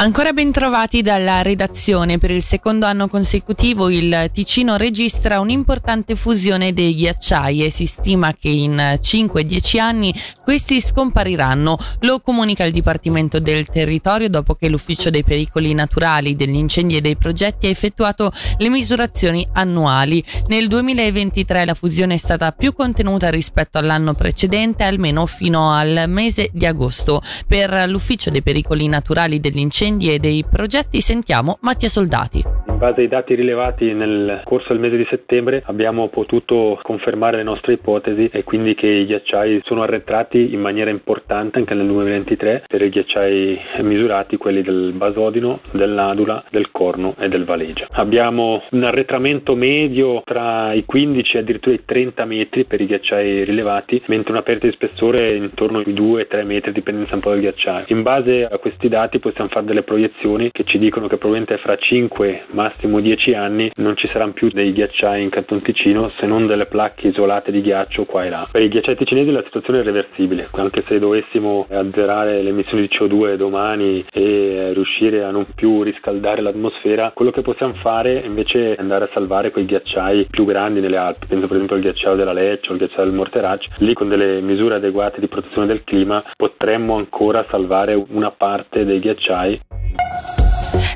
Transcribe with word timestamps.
Ancora 0.00 0.32
ben 0.32 0.52
trovati 0.52 1.02
dalla 1.02 1.42
redazione. 1.42 2.18
Per 2.18 2.30
il 2.30 2.44
secondo 2.44 2.86
anno 2.86 3.08
consecutivo 3.08 3.90
il 3.90 4.30
Ticino 4.32 4.76
registra 4.76 5.40
un'importante 5.40 6.14
fusione 6.14 6.72
dei 6.72 6.94
ghiacciai 6.94 7.64
e 7.64 7.70
si 7.70 7.84
stima 7.84 8.32
che 8.32 8.48
in 8.48 8.76
5-10 8.76 9.80
anni 9.80 10.14
questi 10.44 10.80
scompariranno. 10.80 11.76
Lo 12.02 12.20
comunica 12.20 12.62
il 12.62 12.70
Dipartimento 12.70 13.40
del 13.40 13.66
Territorio 13.66 14.28
dopo 14.28 14.54
che 14.54 14.68
l'Ufficio 14.68 15.10
dei 15.10 15.24
Pericoli 15.24 15.74
Naturali, 15.74 16.36
degli 16.36 16.54
Incendi 16.54 16.94
e 16.94 17.00
dei 17.00 17.16
Progetti 17.16 17.66
ha 17.66 17.70
effettuato 17.70 18.30
le 18.58 18.68
misurazioni 18.68 19.44
annuali. 19.52 20.22
Nel 20.46 20.68
2023 20.68 21.64
la 21.64 21.74
fusione 21.74 22.14
è 22.14 22.18
stata 22.18 22.52
più 22.52 22.72
contenuta 22.72 23.30
rispetto 23.30 23.78
all'anno 23.78 24.14
precedente, 24.14 24.84
almeno 24.84 25.26
fino 25.26 25.72
al 25.72 26.04
mese 26.06 26.50
di 26.52 26.66
agosto. 26.66 27.20
Per 27.48 27.88
l'Ufficio 27.88 28.30
dei 28.30 28.42
Pericoli 28.42 28.86
Naturali 28.86 29.40
degli 29.40 29.58
Incendi 29.58 29.86
incendi 29.88 30.12
e 30.12 30.18
dei 30.18 30.44
progetti 30.44 31.00
sentiamo 31.00 31.58
Mattia 31.62 31.88
Soldati. 31.88 32.67
Base 32.78 33.00
ai 33.00 33.08
dati 33.08 33.34
rilevati 33.34 33.92
nel 33.92 34.42
corso 34.44 34.68
del 34.68 34.78
mese 34.80 34.96
di 34.96 35.06
settembre 35.10 35.64
abbiamo 35.66 36.06
potuto 36.06 36.78
confermare 36.82 37.38
le 37.38 37.42
nostre 37.42 37.72
ipotesi 37.72 38.30
e 38.32 38.44
quindi 38.44 38.76
che 38.76 38.86
i 38.86 39.04
ghiacciai 39.04 39.62
sono 39.64 39.82
arretrati 39.82 40.52
in 40.54 40.60
maniera 40.60 40.88
importante 40.88 41.58
anche 41.58 41.74
nel 41.74 41.88
2023 41.88 42.66
per 42.68 42.82
i 42.82 42.88
ghiacciai 42.88 43.60
misurati, 43.80 44.36
quelli 44.36 44.62
del 44.62 44.92
Basodino, 44.94 45.58
dell'Adula, 45.72 46.44
del 46.50 46.70
Corno 46.70 47.16
e 47.18 47.28
del 47.28 47.44
Valegia. 47.44 47.88
Abbiamo 47.90 48.62
un 48.70 48.84
arretramento 48.84 49.56
medio 49.56 50.22
tra 50.24 50.72
i 50.72 50.84
15 50.84 51.36
e 51.36 51.40
addirittura 51.40 51.74
i 51.74 51.84
30 51.84 52.24
metri 52.26 52.62
per 52.62 52.80
i 52.80 52.86
ghiacciai 52.86 53.42
rilevati, 53.42 54.00
mentre 54.06 54.30
una 54.30 54.42
perdita 54.42 54.68
di 54.68 54.74
spessore 54.74 55.34
intorno 55.34 55.78
ai 55.78 55.92
2-3 55.92 56.44
metri 56.44 56.70
dipende 56.70 57.08
un 57.10 57.18
po' 57.18 57.30
dal 57.30 57.40
ghiacciaio. 57.40 57.86
In 57.88 58.02
base 58.02 58.44
a 58.44 58.56
questi 58.58 58.88
dati 58.88 59.18
possiamo 59.18 59.50
fare 59.50 59.66
delle 59.66 59.82
proiezioni 59.82 60.52
che 60.52 60.62
ci 60.62 60.78
dicono 60.78 61.08
che 61.08 61.16
probabilmente 61.16 61.60
fra 61.60 61.74
5 61.74 62.44
massimo 62.68 63.00
10 63.00 63.32
anni 63.32 63.70
non 63.76 63.96
ci 63.96 64.08
saranno 64.08 64.32
più 64.32 64.50
dei 64.50 64.72
ghiacciai 64.72 65.22
in 65.22 65.30
Canton 65.30 65.62
Ticino 65.62 66.10
se 66.18 66.26
non 66.26 66.46
delle 66.46 66.66
placche 66.66 67.08
isolate 67.08 67.50
di 67.50 67.62
ghiaccio 67.62 68.04
qua 68.04 68.24
e 68.24 68.28
là. 68.28 68.48
Per 68.50 68.62
i 68.62 68.68
ghiacciai 68.68 68.96
ticinesi 68.96 69.30
la 69.30 69.42
situazione 69.42 69.78
è 69.78 69.82
irreversibile, 69.82 70.48
anche 70.52 70.84
se 70.86 70.98
dovessimo 70.98 71.66
azzerare 71.70 72.42
le 72.42 72.50
emissioni 72.50 72.86
di 72.86 72.94
CO2 72.94 73.36
domani 73.36 74.04
e 74.12 74.72
riuscire 74.74 75.24
a 75.24 75.30
non 75.30 75.46
più 75.54 75.82
riscaldare 75.82 76.42
l'atmosfera, 76.42 77.12
quello 77.14 77.30
che 77.30 77.40
possiamo 77.42 77.74
fare 77.74 78.20
invece 78.24 78.74
è 78.74 78.80
andare 78.80 79.04
a 79.04 79.10
salvare 79.12 79.50
quei 79.50 79.64
ghiacciai 79.64 80.26
più 80.28 80.44
grandi 80.44 80.80
nelle 80.80 80.96
Alpi, 80.96 81.26
penso 81.26 81.46
per 81.46 81.56
esempio 81.56 81.76
al 81.76 81.82
ghiacciaio 81.82 82.16
della 82.16 82.32
Lecce 82.32 82.68
o 82.68 82.72
al 82.72 82.78
ghiacciaio 82.78 83.04
del 83.04 83.14
Morterac, 83.14 83.66
lì 83.78 83.94
con 83.94 84.08
delle 84.08 84.40
misure 84.40 84.74
adeguate 84.74 85.20
di 85.20 85.28
protezione 85.28 85.66
del 85.66 85.84
clima 85.84 86.22
potremmo 86.36 86.96
ancora 86.96 87.46
salvare 87.48 87.94
una 88.10 88.30
parte 88.30 88.84
dei 88.84 89.00
ghiacciai 89.00 89.60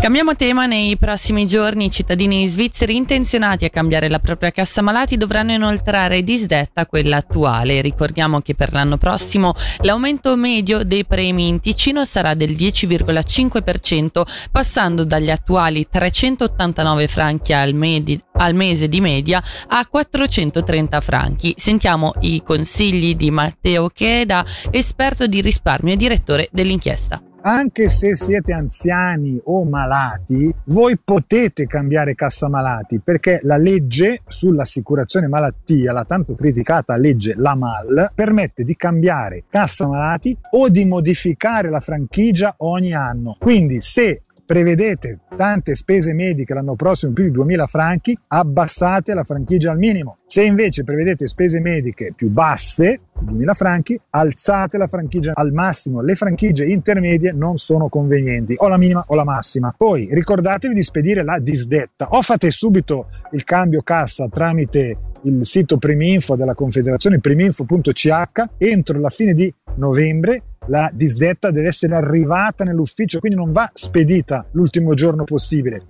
Cambiamo 0.00 0.36
tema, 0.36 0.66
nei 0.66 0.96
prossimi 0.96 1.46
giorni 1.46 1.86
i 1.86 1.90
cittadini 1.90 2.46
svizzeri 2.46 2.94
intenzionati 2.94 3.64
a 3.64 3.70
cambiare 3.70 4.08
la 4.08 4.18
propria 4.18 4.50
cassa 4.50 4.82
malati 4.82 5.16
dovranno 5.16 5.52
inoltrare 5.52 6.22
disdetta 6.22 6.86
quella 6.86 7.16
attuale. 7.16 7.80
Ricordiamo 7.80 8.40
che 8.40 8.54
per 8.54 8.72
l'anno 8.72 8.98
prossimo 8.98 9.54
l'aumento 9.80 10.36
medio 10.36 10.84
dei 10.84 11.04
premi 11.04 11.48
in 11.48 11.60
Ticino 11.60 12.04
sarà 12.04 12.34
del 12.34 12.50
10,5%, 12.50 14.22
passando 14.50 15.04
dagli 15.04 15.30
attuali 15.30 15.86
389 15.88 17.08
franchi 17.08 17.52
al, 17.52 17.72
medi- 17.74 18.20
al 18.34 18.54
mese 18.54 18.88
di 18.88 19.00
media 19.00 19.42
a 19.68 19.86
430 19.86 21.00
franchi. 21.00 21.54
Sentiamo 21.56 22.12
i 22.20 22.42
consigli 22.44 23.14
di 23.14 23.30
Matteo 23.30 23.88
Cheda, 23.88 24.44
esperto 24.70 25.26
di 25.26 25.40
risparmio 25.40 25.94
e 25.94 25.96
direttore 25.96 26.48
dell'inchiesta 26.52 27.22
anche 27.46 27.88
se 27.90 28.14
siete 28.14 28.52
anziani 28.52 29.38
o 29.44 29.64
malati, 29.64 30.52
voi 30.64 30.98
potete 31.02 31.66
cambiare 31.66 32.14
cassa 32.14 32.48
malati 32.48 33.00
perché 33.00 33.40
la 33.42 33.56
legge 33.56 34.22
sull'assicurazione 34.26 35.26
malattia, 35.26 35.92
la 35.92 36.04
tanto 36.04 36.34
criticata 36.34 36.96
legge 36.96 37.34
LAMAL, 37.36 38.12
permette 38.14 38.64
di 38.64 38.74
cambiare 38.76 39.44
cassa 39.50 39.86
malati 39.86 40.36
o 40.52 40.68
di 40.70 40.84
modificare 40.86 41.68
la 41.68 41.80
franchigia 41.80 42.54
ogni 42.58 42.94
anno. 42.94 43.36
Quindi 43.38 43.80
se 43.82 44.22
prevedete 44.44 45.20
tante 45.36 45.74
spese 45.74 46.12
mediche 46.12 46.54
l'anno 46.54 46.74
prossimo 46.74 47.12
più 47.12 47.24
di 47.24 47.30
2000 47.30 47.66
franchi, 47.66 48.18
abbassate 48.28 49.14
la 49.14 49.24
franchigia 49.24 49.70
al 49.70 49.78
minimo. 49.78 50.18
Se 50.26 50.42
invece 50.42 50.84
prevedete 50.84 51.26
spese 51.26 51.60
mediche 51.60 52.12
più 52.14 52.30
basse, 52.30 53.00
2000 53.20 53.54
franchi, 53.54 54.00
alzate 54.10 54.78
la 54.78 54.86
franchigia 54.86 55.32
al 55.34 55.52
massimo. 55.52 56.00
Le 56.00 56.14
franchigie 56.14 56.66
intermedie 56.66 57.32
non 57.32 57.56
sono 57.56 57.88
convenienti, 57.88 58.54
o 58.58 58.68
la 58.68 58.76
minima 58.76 59.04
o 59.06 59.14
la 59.14 59.24
massima. 59.24 59.74
Poi 59.76 60.08
ricordatevi 60.10 60.74
di 60.74 60.82
spedire 60.82 61.24
la 61.24 61.38
disdetta 61.38 62.08
o 62.10 62.22
fate 62.22 62.50
subito 62.50 63.08
il 63.32 63.44
cambio 63.44 63.82
cassa 63.82 64.28
tramite 64.28 64.96
il 65.24 65.44
sito 65.44 65.78
Priminfo 65.78 66.36
della 66.36 66.54
Confederazione 66.54 67.18
priminfo.ch 67.18 68.44
entro 68.58 69.00
la 69.00 69.08
fine 69.08 69.32
di 69.34 69.52
novembre 69.76 70.42
la 70.66 70.90
disdetta 70.92 71.50
deve 71.50 71.68
essere 71.68 71.94
arrivata 71.94 72.64
nell'ufficio, 72.64 73.20
quindi 73.20 73.38
non 73.38 73.52
va 73.52 73.70
spedita 73.72 74.46
l'ultimo 74.52 74.94
giorno 74.94 75.24
possibile. 75.24 75.82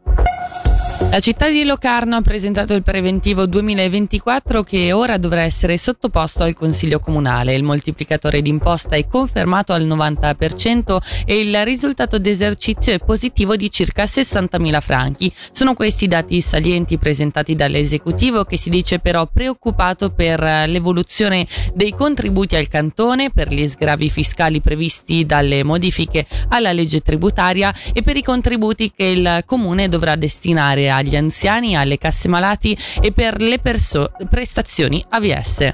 La 1.15 1.21
città 1.21 1.49
di 1.49 1.63
Locarno 1.63 2.17
ha 2.17 2.23
presentato 2.23 2.75
il 2.75 2.83
preventivo 2.83 3.47
2024 3.47 4.65
che 4.65 4.93
ora 4.93 5.17
dovrà 5.17 5.43
essere 5.43 5.79
sottoposto 5.79 6.43
al 6.43 6.55
Consiglio 6.55 6.99
Comunale. 6.99 7.55
Il 7.55 7.63
moltiplicatore 7.63 8.43
d'imposta 8.43 8.97
è 8.97 9.07
confermato 9.07 9.73
al 9.73 9.87
90% 9.87 10.97
e 11.25 11.39
il 11.39 11.65
risultato 11.65 12.19
d'esercizio 12.19 12.95
è 12.95 12.99
positivo 12.99 13.55
di 13.55 13.71
circa 13.71 14.03
60.000 14.03 14.81
franchi. 14.81 15.33
Sono 15.53 15.75
questi 15.75 16.09
dati 16.09 16.41
salienti 16.41 16.99
presentati 16.99 17.55
dall'esecutivo 17.55 18.43
che 18.43 18.59
si 18.59 18.69
dice 18.69 18.99
però 18.99 19.29
preoccupato 19.33 20.11
per 20.11 20.41
l'evoluzione 20.41 21.47
dei 21.75 21.93
contributi 21.93 22.57
al 22.57 22.67
cantone, 22.67 23.31
per 23.31 23.55
gli 23.55 23.69
sgravi 23.69 24.11
fiscali 24.11 24.61
previsti 24.61 25.25
dalle 25.25 25.63
modifiche 25.63 26.27
alla 26.49 26.73
legge 26.73 27.03
tributaria 27.03 27.73
e 27.93 28.03
per 28.03 28.17
i 28.17 28.23
contributi 28.25 28.91
che 28.91 29.05
il 29.05 29.43
comune 29.47 29.89
dovrà 29.89 30.17
destinare 30.17 30.91
agli 30.91 31.03
agli 31.05 31.17
anziani, 31.17 31.77
alle 31.77 31.99
casse 31.99 32.29
malati 32.29 32.77
e 33.01 33.13
per 33.13 33.41
le 33.41 33.59
perso- 33.59 34.11
prestazioni 34.29 35.05
AVS. 35.09 35.73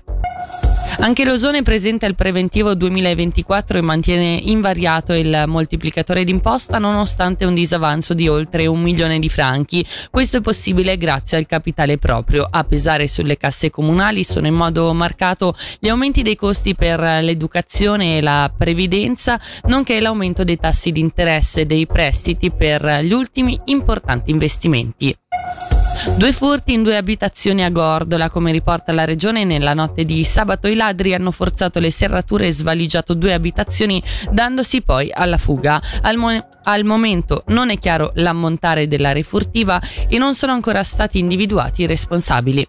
Anche 1.02 1.24
l'Osone 1.24 1.62
presenta 1.62 2.04
il 2.04 2.14
preventivo 2.14 2.74
2024 2.74 3.78
e 3.78 3.80
mantiene 3.80 4.38
invariato 4.44 5.14
il 5.14 5.44
moltiplicatore 5.46 6.24
d'imposta 6.24 6.76
nonostante 6.76 7.46
un 7.46 7.54
disavanzo 7.54 8.12
di 8.12 8.28
oltre 8.28 8.66
un 8.66 8.82
milione 8.82 9.18
di 9.18 9.30
franchi. 9.30 9.84
Questo 10.10 10.36
è 10.36 10.40
possibile 10.42 10.98
grazie 10.98 11.38
al 11.38 11.46
capitale 11.46 11.96
proprio. 11.96 12.46
A 12.48 12.64
pesare 12.64 13.08
sulle 13.08 13.38
casse 13.38 13.70
comunali 13.70 14.24
sono 14.24 14.46
in 14.46 14.54
modo 14.54 14.92
marcato 14.92 15.56
gli 15.78 15.88
aumenti 15.88 16.20
dei 16.20 16.36
costi 16.36 16.74
per 16.74 17.00
l'educazione 17.00 18.18
e 18.18 18.20
la 18.20 18.52
previdenza, 18.54 19.40
nonché 19.64 20.00
l'aumento 20.00 20.44
dei 20.44 20.58
tassi 20.58 20.92
di 20.92 21.00
interesse 21.00 21.64
dei 21.64 21.86
prestiti 21.86 22.50
per 22.50 23.00
gli 23.02 23.12
ultimi 23.12 23.58
importanti 23.64 24.30
investimenti. 24.30 25.16
Due 26.16 26.32
furti 26.32 26.72
in 26.72 26.82
due 26.82 26.96
abitazioni 26.96 27.62
a 27.62 27.68
Gordola, 27.68 28.30
come 28.30 28.52
riporta 28.52 28.92
la 28.92 29.04
regione, 29.04 29.44
nella 29.44 29.74
notte 29.74 30.06
di 30.06 30.24
sabato 30.24 30.66
i 30.66 30.74
ladri 30.74 31.12
hanno 31.12 31.30
forzato 31.30 31.78
le 31.78 31.90
serrature 31.90 32.46
e 32.46 32.52
svaligiato 32.52 33.12
due 33.12 33.34
abitazioni, 33.34 34.02
dandosi 34.30 34.80
poi 34.80 35.10
alla 35.12 35.36
fuga. 35.36 35.80
Al, 36.00 36.16
mo- 36.16 36.48
al 36.62 36.84
momento 36.84 37.44
non 37.48 37.68
è 37.68 37.78
chiaro 37.78 38.12
l'ammontare 38.14 38.88
della 38.88 39.12
refurtiva 39.12 39.78
e 40.08 40.16
non 40.16 40.34
sono 40.34 40.52
ancora 40.52 40.82
stati 40.82 41.18
individuati 41.18 41.82
i 41.82 41.86
responsabili. 41.86 42.66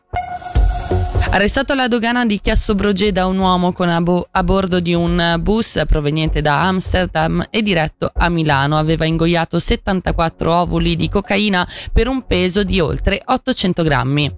Arrestato 1.34 1.72
alla 1.72 1.88
dogana 1.88 2.26
di 2.26 2.42
Chiasso 2.42 2.76
da 3.14 3.26
un 3.26 3.38
uomo 3.38 3.72
a, 3.74 4.02
bo- 4.02 4.28
a, 4.30 4.44
bordo 4.44 4.82
di 4.82 4.94
un 4.94 5.38
bus 5.40 5.82
proveniente 5.88 6.42
da 6.42 6.64
Amsterdam 6.64 7.42
e 7.50 7.62
diretto 7.62 8.12
a 8.14 8.28
Milano. 8.28 8.78
Aveva 8.78 9.06
ingoiato 9.06 9.58
74 9.58 10.54
ovuli 10.54 10.98
di 10.98 11.08
cocaina 11.08 11.66
per 11.94 12.10
un 12.10 12.26
peso 12.26 12.66
di 12.66 12.82
oltre 12.82 13.22
800 13.24 13.82
grammi. 13.82 14.36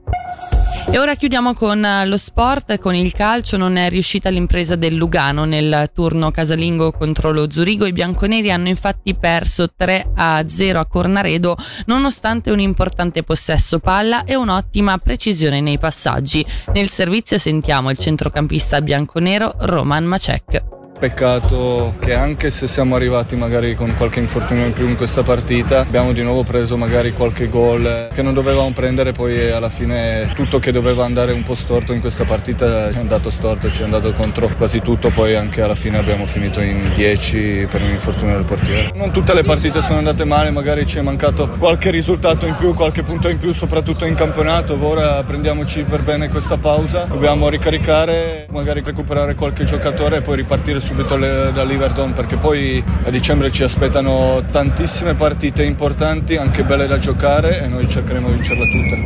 E 0.94 1.00
ora 1.00 1.16
chiudiamo 1.16 1.56
con 1.56 1.84
eh, 1.84 2.06
lo 2.06 2.18
sport, 2.18 2.78
con 2.78 2.94
il 2.94 3.14
calcio 3.14 3.58
non 3.58 3.78
è 3.78 3.90
riuscita 3.90 4.30
l'impresa 4.30 4.76
del 4.76 4.94
Lugano 4.94 5.44
nel 5.44 5.90
turno 5.92 6.30
casalingo 6.30 6.92
contro 6.92 7.32
lo 7.32 7.50
Zurigo. 7.50 7.88
I 7.88 7.92
bianconeri 7.92 8.52
hanno 8.52 8.68
infatti 8.68 9.16
perso 9.16 9.74
3 9.76 10.12
a 10.14 10.48
0 10.48 10.80
a 10.80 10.86
Cornaredo 10.86 11.58
nonostante 11.88 12.52
un 12.52 12.60
importante 12.60 13.24
possesso 13.24 13.80
palla 13.80 14.24
e 14.24 14.36
un'ottima 14.36 15.00
precisione 15.00 15.62
nei 15.62 15.80
passaggi. 15.80 16.46
Nel 16.74 16.90
servizio 16.90 17.40
sentiamo 17.40 17.90
il 17.90 17.98
centrocampista 17.98 18.80
bianconero 18.80 19.52
Roman 19.62 20.06
Macek. 20.06 20.73
Peccato 21.00 21.96
che 22.00 22.14
anche 22.14 22.50
se 22.50 22.66
siamo 22.66 22.96
arrivati 22.96 23.36
magari 23.36 23.76
con 23.76 23.94
qualche 23.98 24.22
infortunio 24.22 24.66
in 24.66 24.72
più 24.74 24.88
in 24.88 24.96
questa 24.96 25.22
partita, 25.22 25.82
abbiamo 25.82 26.14
di 26.14 26.24
nuovo 26.24 26.44
preso 26.44 26.78
magari 26.78 27.12
qualche 27.12 27.50
gol 27.50 28.08
che 28.14 28.22
non 28.22 28.34
dovevamo 28.34 28.72
prendere, 28.72 29.12
poi 29.12 29.52
alla 29.52 29.68
fine 29.68 30.32
tutto 30.34 30.60
che 30.60 30.72
doveva 30.72 31.04
andare 31.04 31.34
un 31.34 31.44
po' 31.44 31.56
storto 31.56 31.92
in 31.92 32.00
questa 32.00 32.24
partita 32.24 32.90
è 32.90 32.96
andato 32.96 33.30
storto, 33.32 33.70
ci 33.70 33.82
è 33.82 33.84
andato 33.84 34.14
contro 34.14 34.48
quasi 34.56 34.82
tutto, 34.82 35.10
poi 35.10 35.36
anche 35.36 35.62
alla 35.62 35.76
fine 35.76 35.98
abbiamo 35.98 36.26
finito 36.26 36.62
in 36.62 36.92
10 36.96 37.68
per 37.70 37.82
un 37.82 37.90
infortunio 37.90 38.36
del 38.36 38.46
portiere. 38.46 38.92
Non 38.96 39.12
tutte 39.12 39.34
le 39.34 39.44
partite 39.44 39.82
sono 39.82 39.98
andate 39.98 40.24
male, 40.24 40.52
magari 40.52 40.86
ci 40.86 41.00
è 41.00 41.02
mancato 41.02 41.50
qualche 41.58 41.92
risultato 41.92 42.46
in 42.46 42.56
più, 42.56 42.74
qualche 42.74 43.04
punto 43.04 43.28
in 43.28 43.38
più, 43.38 43.52
soprattutto 43.52 44.06
in 44.06 44.16
campionato. 44.16 44.78
Ora 44.82 45.22
prendiamoci 45.24 45.84
per 45.84 46.02
bene 46.02 46.30
questa 46.30 46.58
pausa, 46.58 47.04
dobbiamo 47.06 47.50
ricaricare, 47.50 48.48
magari 48.52 48.82
recuperare 48.86 49.36
qualche 49.36 49.66
giocatore 49.66 50.18
e 50.18 50.22
poi 50.22 50.38
ripartire 50.38 50.80
subito 50.84 51.16
da 51.18 51.64
Liverdon 51.64 52.12
perché 52.12 52.36
poi 52.36 52.84
a 53.06 53.10
dicembre 53.10 53.50
ci 53.52 53.64
aspettano 53.64 54.44
tantissime 54.52 55.16
partite 55.16 55.64
importanti, 55.64 56.36
anche 56.36 56.64
belle 56.64 56.88
da 56.88 56.98
giocare 56.98 57.64
e 57.64 57.68
noi 57.68 57.88
cercheremo 57.88 58.28
di 58.28 58.34
vincerle 58.34 58.66
tutte. 58.66 59.04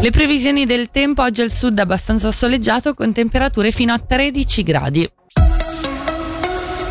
Le 0.00 0.10
previsioni 0.10 0.64
del 0.64 0.90
tempo 0.90 1.22
oggi 1.22 1.42
al 1.42 1.50
sud 1.50 1.78
abbastanza 1.78 2.30
soleggiato 2.30 2.94
con 2.94 3.12
temperature 3.12 3.72
fino 3.72 3.92
a 3.92 3.98
13 3.98 4.62
gradi. 4.62 5.10